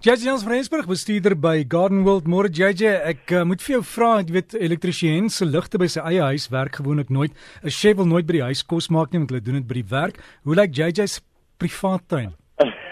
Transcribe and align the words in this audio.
JJ 0.00 0.24
Jans 0.24 0.44
Vreesburg, 0.46 0.86
bestuurder 0.88 1.34
by 1.36 1.60
Garden 1.68 2.06
World 2.06 2.24
More 2.24 2.48
JJ, 2.48 2.88
ek 3.10 3.34
uh, 3.36 3.42
moet 3.44 3.60
vir 3.60 3.74
jou 3.74 3.80
vra, 3.84 4.14
ek 4.22 4.30
weet 4.32 4.54
elektriesien 4.56 5.26
se 5.28 5.44
ligte 5.44 5.76
by 5.76 5.90
sy 5.92 6.00
eie 6.08 6.24
huis 6.30 6.46
werk 6.48 6.78
gewoonlik 6.80 7.12
nooit. 7.12 7.34
'n 7.60 7.68
Chef 7.68 7.98
wil 7.98 8.08
nooit 8.08 8.24
by 8.24 8.38
die 8.38 8.46
huis 8.46 8.62
kos 8.64 8.88
maak 8.88 9.12
nie, 9.12 9.20
want 9.20 9.34
hulle 9.34 9.44
doen 9.44 9.58
dit 9.60 9.66
by 9.68 9.76
die 9.76 9.90
werk. 9.90 10.16
Hoe 10.48 10.56
lyk 10.56 10.72
JJ 10.72 11.04
se 11.04 11.20
privaat 11.60 12.08
tuin? 12.08 12.32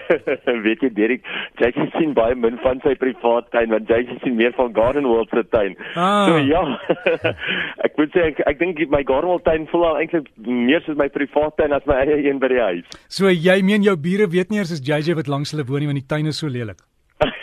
weet 0.67 0.85
jy 0.85 0.91
Derek, 0.99 1.25
JJ 1.57 1.87
sien 1.97 2.13
baie 2.13 2.37
min 2.37 2.61
van 2.61 2.85
sy 2.85 2.93
privaat 3.01 3.49
tuin, 3.57 3.73
want 3.73 3.89
JJ 3.89 4.21
sien 4.21 4.37
meer 4.37 4.53
van 4.61 4.77
Garden 4.77 5.09
World 5.09 5.33
se 5.33 5.47
tuin. 5.49 5.81
Ah. 5.97 6.29
So 6.29 6.45
ja. 6.45 6.61
ek 7.89 7.97
moet 7.97 8.13
sê 8.13 8.29
ek, 8.35 8.45
ek 8.53 8.61
dink 8.61 8.85
my 8.93 9.01
Garden 9.01 9.33
World 9.33 9.49
tuin 9.49 9.65
voel 9.73 9.87
al 9.95 10.03
eintlik 10.03 10.29
meer 10.45 10.85
soos 10.85 11.01
my 11.01 11.09
privaat 11.09 11.57
tuin 11.57 11.73
as 11.73 11.89
my 11.89 12.03
eie 12.05 12.21
een 12.29 12.45
by 12.45 12.53
die 12.53 12.61
huis. 12.61 13.01
So 13.09 13.33
jy 13.33 13.63
meen 13.65 13.89
jou 13.89 13.97
bure 13.97 14.29
weet 14.29 14.53
nie 14.53 14.61
eers 14.61 14.77
as 14.77 14.85
JJ 14.85 15.17
wat 15.17 15.33
langs 15.33 15.57
hulle 15.57 15.65
woon 15.65 15.87
nie, 15.87 15.89
want 15.95 16.05
die 16.05 16.09
tuin 16.13 16.29
is 16.29 16.45
so 16.45 16.53
lelik. 16.53 16.85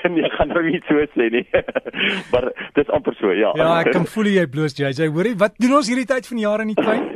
nee, 0.14 0.26
ek 0.26 0.38
gaan 0.38 0.52
nou 0.54 0.64
nie 0.66 0.82
so 0.88 1.06
sê 1.16 1.30
nie. 1.34 1.46
maar 2.32 2.50
dit 2.52 2.84
is 2.84 2.94
amper 2.94 3.18
so, 3.20 3.32
ja. 3.34 3.54
Ja, 3.60 3.72
ek 3.82 3.94
kan 3.98 4.08
voel 4.10 4.32
jy 4.34 4.46
bloos 4.52 4.78
JJ. 4.78 5.10
Hoorie, 5.16 5.36
wat 5.42 5.58
doen 5.62 5.78
ons 5.80 5.90
hierdie 5.92 6.10
tyd 6.10 6.28
van 6.30 6.42
die 6.42 6.48
jaar 6.48 6.66
in 6.66 6.74
die 6.74 6.80
tuin? 6.80 7.10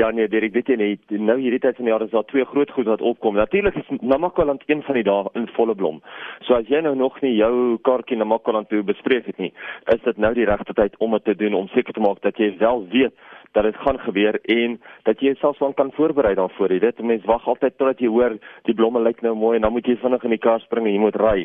ja 0.00 0.08
nee, 0.10 0.26
Derek, 0.28 0.52
weet 0.56 0.72
jy 0.72 0.76
nie, 0.80 1.20
nou 1.22 1.36
hierdie 1.38 1.60
tyd 1.62 1.78
van 1.78 1.86
die 1.86 1.92
jaar 1.92 2.02
is 2.02 2.10
daar 2.12 2.26
twee 2.26 2.44
groot 2.50 2.70
goed 2.74 2.88
wat 2.90 3.04
opkom. 3.04 3.38
Natuurlik 3.38 3.76
is 3.78 3.92
Namakwaland 4.00 4.64
een 4.66 4.82
van 4.86 4.98
die 4.98 5.06
dae 5.06 5.30
in 5.38 5.46
volle 5.54 5.76
blom. 5.78 6.00
So 6.48 6.58
as 6.58 6.68
jy 6.70 6.82
nou 6.84 6.96
nog 6.98 7.20
nie 7.22 7.36
jou 7.36 7.78
kaartjie 7.86 8.18
Namakwaland 8.18 8.68
toe 8.72 8.82
bespreek 8.86 9.28
het 9.30 9.38
nie, 9.38 9.52
is 9.94 10.02
dit 10.04 10.18
nou 10.18 10.32
die 10.34 10.48
regte 10.50 10.74
tyd 10.74 10.98
om 10.98 11.14
dit 11.16 11.24
te 11.30 11.36
doen 11.44 11.54
om 11.62 11.70
seker 11.74 11.94
te 11.94 12.02
maak 12.02 12.20
dat 12.26 12.40
jy 12.42 12.50
wel 12.58 12.86
weet 12.92 13.14
dat 13.54 13.68
dit 13.68 13.76
gaan 13.84 13.98
gebeur 14.02 14.38
en 14.50 14.76
dat 15.06 15.20
jy 15.20 15.32
jouself 15.32 15.58
van 15.62 15.74
kan 15.74 15.92
voorberei 15.94 16.34
daarvoor. 16.34 16.72
Jy 16.72 16.80
weet, 16.82 17.02
mense 17.02 17.26
wag 17.30 17.46
altyd 17.48 17.76
totdat 17.78 18.02
jy 18.02 18.10
hoor 18.10 18.36
die 18.68 18.74
blomme 18.74 19.02
lyk 19.02 19.22
nou 19.22 19.34
mooi 19.38 19.56
en 19.56 19.66
dan 19.66 19.72
moet 19.72 19.86
jy 19.86 19.96
vinnig 20.02 20.26
in 20.26 20.34
die 20.34 20.42
kar 20.42 20.62
spring 20.64 20.88
en 20.88 20.96
jy 20.96 21.02
moet 21.02 21.18
ry. 21.22 21.36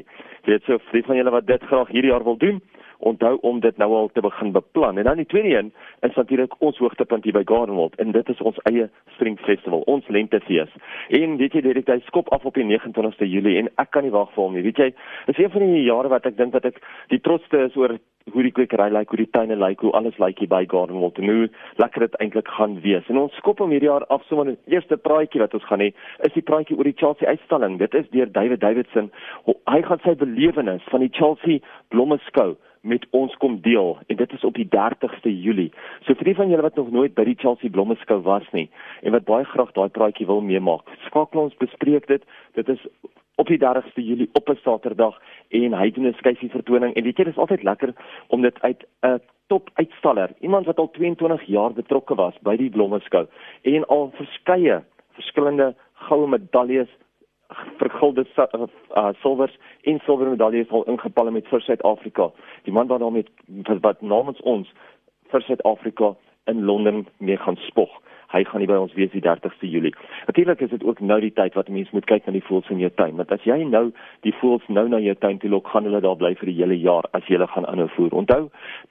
Jy 0.45 0.53
weet 0.53 0.67
so, 0.67 0.81
vir 0.89 1.05
van 1.05 1.21
julle 1.21 1.35
wat 1.37 1.47
dit 1.47 1.67
graag 1.69 1.93
hierdie 1.93 2.11
jaar 2.11 2.25
wil 2.25 2.37
doen, 2.41 2.61
onthou 2.99 3.37
om 3.41 3.59
dit 3.59 3.77
nou 3.77 3.89
al 3.95 4.09
te 4.13 4.21
begin 4.21 4.51
beplan. 4.51 4.97
En 4.97 5.03
dan 5.03 5.17
die 5.17 5.25
tweede 5.25 5.57
een 5.57 5.73
is 5.99 6.15
natuurlik 6.15 6.55
ons 6.57 6.77
hoogtepunt 6.77 7.23
hier 7.23 7.33
by 7.33 7.43
Gardenwold 7.45 7.95
en 7.95 8.11
dit 8.11 8.29
is 8.29 8.41
ons 8.41 8.59
eie 8.71 8.89
Spring 9.15 9.39
Festival, 9.39 9.81
ons 9.85 10.07
lentefees. 10.07 10.71
En 11.09 11.37
weet 11.37 11.53
jy, 11.53 11.61
dit 11.61 11.87
hy 11.87 11.99
skop 12.05 12.29
af 12.35 12.45
op 12.45 12.59
die 12.59 12.67
29ste 12.67 13.27
Julie 13.27 13.57
en 13.59 13.71
ek 13.81 13.91
kan 13.95 14.03
nie 14.03 14.13
wag 14.15 14.31
vir 14.35 14.43
hom 14.43 14.55
nie. 14.57 14.65
Weet 14.67 14.83
jy, 14.83 14.91
is 15.31 15.39
een 15.39 15.51
van 15.51 15.65
die 15.65 15.83
jare 15.87 16.11
wat 16.11 16.27
ek 16.29 16.37
dink 16.37 16.55
dat 16.55 16.67
ek 16.69 16.81
die 17.13 17.21
trotste 17.23 17.65
is 17.69 17.77
oor 17.79 17.97
hoe 18.29 18.43
die 18.45 18.53
kwekery 18.53 18.89
lyk, 18.93 19.09
hoe 19.09 19.21
die 19.23 19.31
tuine 19.33 19.55
lyk, 19.57 19.81
hoe 19.81 19.93
alles 19.97 20.17
lyk 20.21 20.41
hier 20.43 20.51
by 20.51 20.61
Gardenwold 20.69 21.17
en 21.21 21.31
hoe 21.31 21.49
lekker 21.81 22.05
dit 22.05 22.17
eintlik 22.21 22.51
gaan 22.57 22.77
wees. 22.83 23.07
En 23.09 23.17
ons 23.23 23.35
skop 23.41 23.63
hom 23.63 23.73
hierdie 23.73 23.89
jaar 23.89 24.05
af 24.13 24.25
sommer 24.27 24.51
die 24.51 24.75
eerste 24.75 24.99
praatjie 25.01 25.41
wat 25.41 25.55
ons 25.57 25.65
gaan 25.69 25.83
hê, 25.83 25.91
is 26.27 26.35
die 26.35 26.45
praatjie 26.45 26.77
oor 26.77 26.89
die 26.89 26.97
Chelsea 26.99 27.29
uitstalling. 27.29 27.79
Dit 27.81 27.95
is 27.97 28.09
deur 28.13 28.29
David 28.35 28.61
Davidson. 28.61 29.09
Hy 29.47 29.81
gaan 29.87 30.03
sy 30.05 30.15
belewenis 30.19 30.85
van 30.93 31.05
die 31.05 31.13
Chelsea 31.15 31.63
blommeskou 31.93 32.53
met 32.81 33.05
ons 33.11 33.35
kom 33.37 33.59
deel 33.61 33.97
en 34.07 34.15
dit 34.15 34.33
is 34.33 34.43
op 34.43 34.55
die 34.55 34.67
30ste 34.75 35.31
Julie. 35.31 35.71
So 36.05 36.13
vir 36.13 36.31
die 36.31 36.35
van 36.35 36.49
julle 36.49 36.65
wat 36.65 36.75
nog 36.75 36.91
nooit 36.91 37.13
by 37.13 37.23
die 37.27 37.37
Chelsea 37.37 37.69
Blommeskou 37.69 38.21
was 38.25 38.45
nie 38.51 38.69
en 39.01 39.11
wat 39.11 39.27
baie 39.27 39.45
graag 39.45 39.71
daai 39.77 39.89
praatjie 39.89 40.27
wil 40.27 40.41
meemaak, 40.41 40.87
skakel 41.07 41.41
ons 41.47 41.57
bespreek 41.57 42.07
dit. 42.07 42.23
Dit 42.53 42.69
is 42.69 42.85
op 43.39 43.47
die 43.47 43.59
30ste 43.59 44.03
Julie 44.03 44.29
op 44.33 44.49
'n 44.49 44.59
Saterdag 44.63 45.19
en 45.49 45.73
hy 45.73 45.91
doen 45.91 46.07
'n 46.07 46.19
skyfie 46.21 46.49
vertoning 46.49 46.93
en 46.93 47.03
weet 47.03 47.17
jy 47.17 47.23
dis 47.23 47.37
altyd 47.37 47.63
lekker 47.63 47.93
om 48.27 48.41
dit 48.41 48.61
uit 48.61 48.85
'n 49.03 49.19
top 49.47 49.69
uitstaller, 49.73 50.29
iemand 50.39 50.65
wat 50.65 50.77
al 50.77 50.91
22 50.91 51.43
jaar 51.43 51.73
betrokke 51.73 52.15
was 52.15 52.33
by 52.41 52.55
die 52.55 52.69
Blommeskou 52.69 53.25
en 53.61 53.85
al 53.85 54.11
verskeie 54.15 54.83
verskillende 55.17 55.75
goue 55.93 56.27
medaljes 56.27 56.89
vergulde 57.77 58.25
uh, 58.35 59.09
silwers 59.21 59.57
en 59.81 59.99
silwer 60.05 60.29
medaljes 60.29 60.69
al 60.69 60.85
ingepalle 60.85 61.31
met 61.31 61.47
vir 61.47 61.61
Suid-Afrika. 61.61 62.29
Die 62.63 62.73
man 62.73 62.87
wat 62.87 62.99
daarmee 62.99 63.25
wat 63.81 64.01
namens 64.01 64.41
ons 64.41 64.73
vir 65.31 65.41
Suid-Afrika 65.41 66.15
in 66.45 66.63
Londen 66.63 67.07
mee 67.17 67.37
gaan 67.37 67.57
spog 67.69 67.89
hy 68.33 68.43
gaan 68.45 68.61
nie 68.61 68.69
by 68.69 68.77
ons 68.77 68.93
wees 68.97 69.11
die 69.13 69.23
30ste 69.25 69.69
Julie. 69.69 69.93
Natuurlik 70.27 70.61
is 70.61 70.71
dit 70.73 70.83
ook 70.85 71.01
nou 71.01 71.19
die 71.21 71.33
tyd 71.33 71.55
wat 71.57 71.69
mense 71.73 71.93
moet 71.95 72.07
kyk 72.09 72.27
na 72.27 72.33
die 72.35 72.43
voëls 72.45 72.69
in 72.73 72.81
jou 72.83 72.91
tuin, 73.01 73.15
want 73.17 73.31
as 73.33 73.45
jy 73.47 73.57
nou 73.65 73.89
die 74.27 74.33
voëls 74.41 74.65
nou 74.69 74.85
na 74.91 74.99
jou 75.01 75.15
tuin 75.17 75.39
toe 75.41 75.49
lok, 75.49 75.69
gaan 75.73 75.87
hulle 75.89 76.01
daar 76.05 76.17
bly 76.19 76.35
vir 76.39 76.51
die 76.51 76.57
hele 76.59 76.77
jaar 76.77 77.07
as 77.17 77.25
jy 77.27 77.37
hulle 77.37 77.49
gaan 77.49 77.67
aanhou 77.69 77.89
voer. 77.95 78.15
Onthou, 78.21 78.41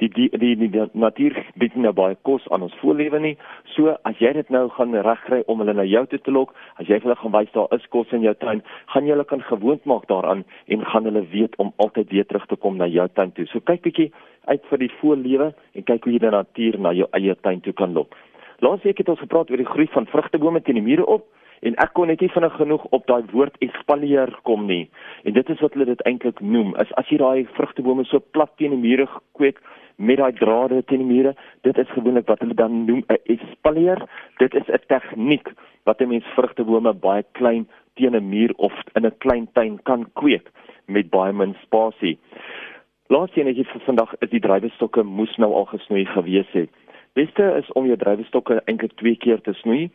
die 0.02 0.10
die 0.14 0.28
die, 0.34 0.54
die, 0.58 0.70
die 0.74 0.86
natuur 0.92 1.38
bied 1.60 1.76
nie 1.76 1.86
nou 1.86 1.94
baie 1.96 2.16
kos 2.28 2.46
aan 2.50 2.66
ons 2.66 2.76
voëllewe 2.82 3.20
nie. 3.22 3.34
So 3.74 3.94
as 4.08 4.18
jy 4.22 4.32
dit 4.40 4.50
nou 4.54 4.66
gaan 4.76 4.96
regkry 5.06 5.42
om 5.46 5.62
hulle 5.62 5.76
na 5.78 5.86
jou 5.86 6.04
toe 6.10 6.22
te 6.22 6.34
lok, 6.34 6.54
as 6.82 6.90
jy 6.90 7.00
hulle 7.04 7.18
gaan 7.22 7.34
wys 7.36 7.52
daar 7.54 7.70
is 7.76 7.86
kos 7.94 8.10
in 8.16 8.26
jou 8.26 8.34
tuin, 8.42 8.62
gaan 8.94 9.06
jy 9.06 9.14
hulle 9.14 9.28
kan 9.28 9.44
gewoond 9.50 9.84
maak 9.86 10.08
daaraan 10.10 10.44
en 10.66 10.88
gaan 10.92 11.06
hulle 11.10 11.24
weet 11.32 11.54
om 11.62 11.72
altyd 11.84 12.10
weer 12.14 12.26
terug 12.26 12.46
te 12.50 12.56
kom 12.56 12.78
na 12.80 12.90
jou 12.90 13.06
tuin 13.14 13.32
toe. 13.36 13.46
So 13.52 13.62
kyk 13.62 13.86
bietjie 13.86 14.10
uit 14.48 14.64
vir 14.70 14.82
die 14.82 14.94
voëllewe 15.00 15.52
en 15.52 15.86
kyk 15.90 16.06
hoe 16.06 16.14
jy 16.14 16.22
die 16.24 16.32
natuur 16.32 16.80
na 16.80 16.94
jou 16.96 17.08
eie 17.16 17.36
tuin 17.44 17.60
toe 17.64 17.76
kan 17.76 17.94
lok. 17.94 18.16
Laasweek 18.58 18.98
het 18.98 19.08
ons 19.08 19.20
gepraat 19.22 19.50
oor 19.50 19.60
die 19.60 19.68
groei 19.68 19.86
van 19.92 20.06
vrugtebome 20.10 20.58
teen 20.66 20.80
die 20.80 20.82
mure 20.82 21.04
op 21.06 21.26
en 21.68 21.76
ek 21.82 21.92
kon 21.94 22.10
net 22.10 22.22
nie 22.22 22.30
vinnig 22.34 22.56
genoeg 22.58 22.86
op 22.96 23.04
daai 23.06 23.22
woord 23.30 23.54
espalier 23.62 24.32
kom 24.48 24.64
nie. 24.66 24.88
En 25.22 25.36
dit 25.36 25.50
is 25.54 25.60
wat 25.62 25.76
hulle 25.76 25.86
dit 25.86 26.02
eintlik 26.10 26.40
noem. 26.42 26.72
Is 26.82 26.90
as 26.98 27.06
jy 27.10 27.20
daai 27.22 27.46
vrugtebome 27.54 28.02
so 28.10 28.18
plat 28.34 28.50
teen 28.58 28.74
die 28.74 28.80
mure 28.82 29.06
kweek 29.38 29.60
met 29.98 30.18
daai 30.18 30.34
drade 30.40 30.80
teen 30.90 31.04
die 31.04 31.10
mure, 31.10 31.34
dit 31.66 31.78
is 31.78 31.94
gewoonlik 31.94 32.26
wat 32.30 32.42
hulle 32.42 32.58
dan 32.58 32.82
noem 32.86 33.04
'n 33.06 33.18
espalier. 33.34 34.02
Dit 34.42 34.54
is 34.54 34.66
'n 34.66 34.82
tegniek 34.90 35.54
wat 35.86 36.02
'n 36.02 36.08
mens 36.08 36.26
vrugtebome 36.34 36.92
baie 36.94 37.22
klein 37.38 37.68
teen 37.94 38.16
'n 38.16 38.28
muur 38.28 38.52
of 38.56 38.74
in 38.94 39.06
'n 39.06 39.18
klein 39.18 39.46
tuin 39.52 39.78
kan 39.82 40.06
kweek 40.14 40.50
met 40.86 41.10
baie 41.10 41.32
min 41.32 41.54
spasie. 41.62 42.18
Laaste 43.08 43.40
enetjie 43.40 43.64
vir 43.64 43.80
vandag 43.80 44.14
is 44.20 44.30
die 44.30 44.40
drywestokke 44.40 45.02
moes 45.02 45.36
nou 45.36 45.54
al 45.54 45.64
gesnoei 45.64 46.04
gewees 46.04 46.50
het 46.52 46.70
beste 47.18 47.46
is 47.60 47.72
om 47.78 47.86
jou 47.88 47.96
drywestokke 47.98 48.60
eintlik 48.64 48.94
twee 49.00 49.16
keer 49.16 49.40
te 49.42 49.54
snoei. 49.62 49.88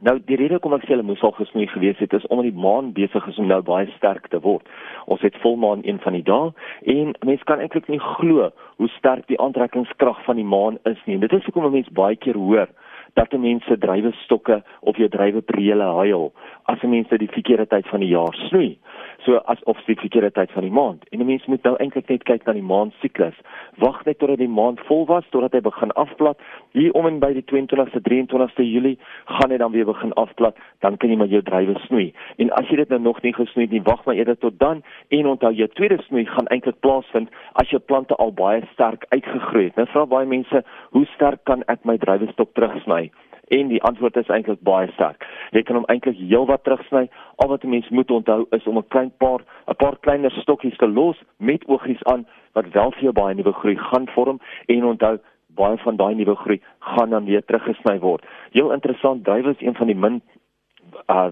Nou 0.00 0.14
die 0.24 0.38
rede 0.40 0.56
kom 0.64 0.72
ek 0.72 0.86
sê 0.86 0.94
hulle 0.94 1.04
moes 1.04 1.20
al 1.26 1.34
gesnoei 1.36 1.66
gewees 1.68 1.98
het 2.00 2.14
is 2.16 2.24
omdat 2.32 2.48
die 2.48 2.62
maan 2.64 2.94
besig 2.96 3.26
is 3.28 3.38
om 3.40 3.50
nou 3.50 3.60
baie 3.64 3.88
sterk 3.98 4.30
te 4.32 4.40
word. 4.40 4.64
Ons 5.12 5.20
het 5.26 5.36
volmaan 5.42 5.84
een 5.84 6.00
van 6.00 6.16
die 6.16 6.24
dae 6.24 6.54
en 6.94 7.12
mense 7.28 7.44
kan 7.50 7.60
eintlik 7.60 7.90
nie 7.92 8.00
glo 8.16 8.48
hoe 8.80 8.88
sterk 8.96 9.26
die 9.28 9.40
aantrekkingskrag 9.44 10.22
van 10.24 10.40
die 10.40 10.48
maan 10.54 10.80
is 10.88 11.02
nie. 11.04 11.18
Dit 11.20 11.36
is 11.36 11.44
hoekom 11.44 11.68
mense 11.74 11.92
baie 11.92 12.16
keer 12.16 12.40
hoor 12.40 12.72
dat 13.14 13.32
mense 13.32 13.78
drywestokke 13.78 14.62
of 14.80 14.96
jou 14.96 15.08
dryweprele 15.08 15.84
huil 16.00 16.32
as 16.64 16.82
mense 16.82 17.18
die 17.18 17.30
verkeerde 17.30 17.66
tyd 17.66 17.86
van 17.88 18.00
die 18.00 18.12
jaar 18.12 18.34
snoei 18.48 18.78
so 19.24 19.36
as 19.52 19.62
of 19.64 19.76
die 19.86 19.96
verkeerde 19.98 20.30
tyd 20.32 20.52
van 20.52 20.64
die 20.64 20.72
maand. 20.72 21.04
En 21.08 21.20
'n 21.20 21.26
mens 21.26 21.46
moet 21.46 21.62
nou 21.62 21.76
eintlik 21.76 22.08
net 22.08 22.22
kyk 22.22 22.44
na 22.44 22.52
die 22.52 22.62
maand 22.62 22.92
siklus. 23.00 23.34
Wag 23.76 24.04
net 24.04 24.18
totdat 24.18 24.38
die 24.38 24.48
maand 24.48 24.80
vol 24.80 25.06
was, 25.06 25.24
totdat 25.30 25.52
hy 25.52 25.60
begin 25.60 25.92
afplat. 25.92 26.38
Hier 26.72 26.92
om 26.92 27.06
en 27.06 27.18
by 27.18 27.32
die 27.32 27.44
22ste, 27.44 28.00
23ste 28.00 28.64
Julie 28.64 28.98
gaan 29.24 29.50
hy 29.50 29.56
dan 29.56 29.72
weer 29.72 29.84
begin 29.84 30.12
afplat, 30.12 30.56
dan 30.80 30.96
kan 30.96 31.10
jy 31.10 31.16
maar 31.16 31.26
jou 31.26 31.42
drywe 31.42 31.78
snoei. 31.86 32.12
En 32.36 32.50
as 32.50 32.68
jy 32.68 32.76
dit 32.76 32.88
nou 32.88 33.00
nog 33.00 33.22
nie 33.22 33.32
gesnoei 33.32 33.64
het 33.64 33.72
nie, 33.72 33.82
wag 33.82 34.04
maar 34.04 34.14
eerder 34.14 34.38
tot 34.38 34.58
dan 34.58 34.82
en 35.08 35.26
onthou 35.26 35.52
jou 35.52 35.68
tweede 35.68 36.02
snoei 36.02 36.24
gaan 36.24 36.46
eintlik 36.46 36.80
plaasvind 36.80 37.28
as 37.52 37.70
jou 37.70 37.80
plante 37.80 38.14
al 38.14 38.32
baie 38.32 38.62
sterk 38.72 39.04
uitgegroei 39.08 39.64
het. 39.64 39.76
Nou 39.76 39.86
vra 39.86 40.06
baie 40.06 40.26
mense, 40.26 40.64
hoe 40.90 41.06
sterk 41.06 41.44
kan 41.44 41.62
ek 41.66 41.84
my 41.84 41.96
drywestok 41.96 42.54
terugsny? 42.54 42.99
En 43.50 43.68
die 43.68 43.82
antwoord 43.82 44.16
is 44.16 44.28
eintlik 44.30 44.60
baie 44.66 44.90
sterk. 44.94 45.24
Jy 45.50 45.62
kan 45.66 45.80
hom 45.80 45.86
eintlik 45.90 46.18
heelwat 46.18 46.62
terugsny. 46.64 47.08
Al 47.42 47.48
wat 47.50 47.64
'n 47.64 47.72
mens 47.72 47.88
moet 47.88 48.10
onthou 48.10 48.46
is 48.50 48.66
om 48.66 48.78
'n 48.78 48.88
klein 48.88 49.10
paar 49.18 49.42
'n 49.66 49.76
paar 49.76 49.98
kleiner 50.00 50.30
stokkies 50.30 50.76
te 50.76 50.88
los 50.88 51.18
met 51.36 51.66
oogies 51.66 52.04
aan 52.04 52.26
wat 52.52 52.70
wel 52.72 52.92
vir 52.92 53.02
jou 53.02 53.12
baie 53.12 53.34
nuwe 53.34 53.52
groei 53.52 53.76
gaan 53.76 54.06
vorm 54.08 54.40
en 54.66 54.84
onthou 54.84 55.18
baie 55.54 55.78
van 55.78 55.96
daai 55.96 56.14
nuwe 56.14 56.34
groei 56.34 56.60
gaan 56.78 57.10
dan 57.10 57.24
weer 57.24 57.44
teruggesny 57.44 57.98
word. 57.98 58.24
Heel 58.50 58.72
interessant, 58.72 59.24
duiwel 59.24 59.50
is 59.50 59.66
een 59.66 59.74
van 59.74 59.86
die 59.86 59.96
min 59.96 60.22
uh 61.06 61.30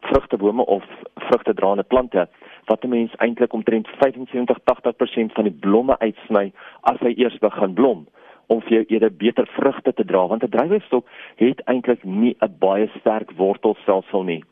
vrugtebome 0.00 0.66
of 0.66 0.84
vrugtedraende 1.14 1.82
plante 1.82 2.28
wat 2.64 2.84
'n 2.84 2.88
mens 2.88 3.14
eintlik 3.16 3.52
omtrent 3.52 3.88
75-80% 3.88 5.32
van 5.32 5.44
die 5.44 5.58
blomme 5.60 5.98
uitsny 5.98 6.52
as 6.80 6.98
hy 7.00 7.12
eers 7.16 7.38
begin 7.38 7.74
blom 7.74 8.06
om 8.46 8.60
vir 8.60 8.78
jou 8.78 8.84
eerder 8.88 9.12
beter 9.12 9.46
vrugte 9.56 9.92
te 9.92 10.04
dra 10.04 10.26
want 10.26 10.42
'n 10.42 10.50
druiwestok 10.50 11.06
het 11.36 11.60
eintlik 11.66 12.04
nie 12.04 12.36
'n 12.40 12.56
baie 12.58 12.88
sterk 12.98 13.30
wortelstelsel 13.36 14.22
nie. 14.22 14.42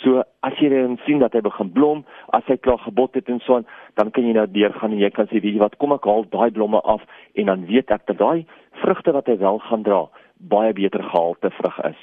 So 0.00 0.22
as 0.42 0.56
jy 0.58 0.68
dan 0.72 0.98
sien 1.06 1.18
dat 1.18 1.32
hy 1.32 1.40
begin 1.40 1.70
blom, 1.72 2.04
as 2.32 2.46
hy 2.50 2.56
klaar 2.56 2.78
gebot 2.78 3.14
het 3.14 3.28
en 3.28 3.40
so 3.44 3.56
aan, 3.60 3.66
dan 3.94 4.10
kan 4.10 4.24
jy 4.24 4.32
nou 4.32 4.46
deurgaan 4.46 4.92
en 4.92 4.98
jy 4.98 5.10
kan 5.10 5.26
sê 5.26 5.38
weet 5.38 5.54
jy 5.54 5.62
wat, 5.62 5.76
kom 5.76 5.92
ek 5.92 6.04
haal 6.08 6.24
daai 6.32 6.50
blomme 6.50 6.80
af 6.80 7.04
en 7.34 7.46
dan 7.46 7.66
weet 7.66 7.90
ek 7.90 8.06
dat 8.06 8.18
daai 8.18 8.46
vrugte 8.82 9.12
wat 9.12 9.26
hy 9.26 9.36
wel 9.38 9.58
gaan 9.68 9.82
dra, 9.82 10.08
baie 10.36 10.72
beter 10.72 11.02
gehalte 11.02 11.50
vrug 11.50 11.78
is. 11.84 12.02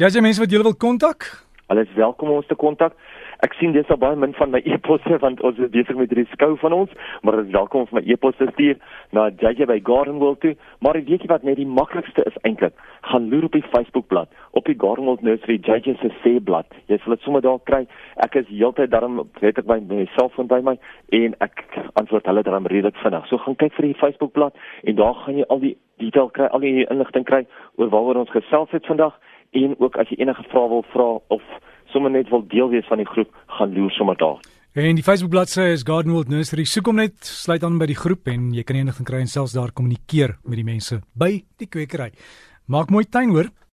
Jy 0.00 0.08
jy 0.08 0.22
mense 0.24 0.40
wat 0.40 0.50
jy 0.50 0.62
wil 0.62 0.74
kontak? 0.74 1.28
Hulle 1.70 1.84
is 1.86 1.94
welkom 1.94 2.30
om 2.30 2.40
ons 2.40 2.50
te 2.50 2.58
kontak. 2.58 2.96
Ek 3.40 3.54
sien 3.56 3.72
dis 3.72 3.88
al 3.88 3.96
baie 4.00 4.16
min 4.20 4.34
van 4.36 4.50
my 4.52 4.60
e-posse 4.72 5.18
want 5.22 5.40
ons 5.46 5.58
is 5.64 5.70
besig 5.72 5.96
met 5.96 6.10
hierdie 6.12 6.28
skou 6.34 6.52
van 6.60 6.74
ons, 6.76 6.90
maar 7.24 7.38
as 7.40 7.48
welkom 7.54 7.86
om 7.86 7.96
my 7.96 8.02
e-posse 8.04 8.48
stuur 8.52 8.76
na 9.16 9.28
JJ 9.40 9.68
by 9.70 9.78
Gardenwold 9.86 10.42
toe. 10.44 10.52
Maar 10.84 11.00
weet 11.00 11.24
jy 11.24 11.30
wat 11.32 11.46
net 11.48 11.56
die 11.60 11.68
maklikste 11.68 12.26
is 12.28 12.36
eintlik. 12.48 12.76
Gaan 13.08 13.30
loer 13.32 13.48
op 13.48 13.56
die 13.56 13.64
Facebookblad, 13.72 14.28
op 14.58 14.68
die 14.68 14.76
Gardenwold 14.76 15.24
Nursery 15.24 15.56
JJ 15.56 15.96
se 16.02 16.12
sê 16.20 16.34
blad. 16.44 16.68
Jy 16.92 17.00
sal 17.00 17.16
dit 17.16 17.24
sommer 17.24 17.44
daar 17.44 17.62
kry. 17.70 17.86
Ek 18.26 18.36
is 18.42 18.48
heeltyd 18.52 18.92
daarom 18.92 19.22
weet 19.40 19.62
ek 19.62 19.70
my 19.70 19.80
my 19.88 20.04
selfoon 20.18 20.50
by 20.50 20.60
my 20.66 20.76
en 21.16 21.38
ek 21.40 21.64
antwoord 22.00 22.28
hulle 22.28 22.44
daarom 22.44 22.68
redelik 22.68 23.00
vinnig. 23.00 23.24
So 23.32 23.40
gaan 23.40 23.56
kyk 23.62 23.76
vir 23.78 23.88
die 23.88 23.98
Facebookblad 24.02 24.60
en 24.84 25.00
daar 25.00 25.16
gaan 25.24 25.40
jy 25.40 25.48
al 25.48 25.64
die 25.64 25.76
detail 26.00 26.28
kry, 26.36 26.52
al 26.52 26.64
die 26.64 26.86
inligting 26.92 27.24
kry 27.28 27.46
oor 27.80 27.88
waaroor 27.92 28.20
ons 28.24 28.36
gesels 28.36 28.72
het 28.76 28.86
vandag 28.88 29.16
en 29.56 29.74
ook 29.78 29.96
as 29.98 30.12
jy 30.12 30.20
enige 30.22 30.44
vrae 30.52 30.68
wil 30.70 30.84
vra 30.92 31.08
of 31.34 31.44
sommer 31.92 32.10
net 32.10 32.30
wil 32.32 32.46
deel 32.48 32.70
wees 32.72 32.88
van 32.88 33.02
die 33.02 33.08
groep, 33.08 33.30
gaan 33.58 33.74
loer 33.74 33.92
sommer 33.94 34.16
daar. 34.20 34.40
En 34.78 34.94
die 34.94 35.02
Facebook 35.02 35.32
bladsy 35.32 35.72
is 35.74 35.82
Gardenwold 35.82 36.28
Nursery. 36.30 36.62
Soek 36.64 36.86
hom 36.86 37.00
net, 37.00 37.16
sluit 37.26 37.64
aan 37.66 37.80
by 37.80 37.88
die 37.90 37.98
groep 37.98 38.28
en 38.30 38.52
jy 38.54 38.62
kan 38.62 38.78
enige 38.78 39.02
kry 39.06 39.24
en 39.24 39.30
selfs 39.30 39.56
daar 39.56 39.72
kommunikeer 39.74 40.36
met 40.44 40.60
die 40.60 40.66
mense 40.66 41.00
by 41.18 41.32
die 41.58 41.66
kwekery. 41.66 42.12
Maak 42.70 42.92
mooi 42.94 43.02
tuin 43.10 43.34
hoor. 43.34 43.50